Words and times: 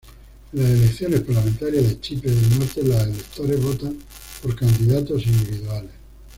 En 0.53 0.59
las 0.63 0.67
elecciones 0.73 1.19
parlamentarias 1.21 1.83
de 1.87 1.99
Chipre 1.99 2.31
del 2.31 2.57
Norte, 2.57 2.81
los 2.83 2.99
electores 3.03 3.61
votan 3.61 3.99
por 4.41 4.55
candidatos 4.55 5.27
individuales. 5.27 5.91